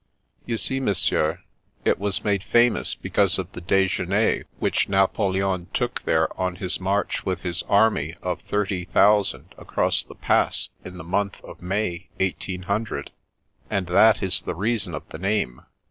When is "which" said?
4.57-4.89